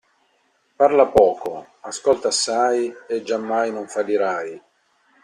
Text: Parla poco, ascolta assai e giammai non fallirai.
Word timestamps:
Parla 0.77 1.05
poco, 1.11 1.67
ascolta 1.81 2.29
assai 2.29 2.91
e 3.07 3.21
giammai 3.21 3.71
non 3.71 3.87
fallirai. 3.87 4.59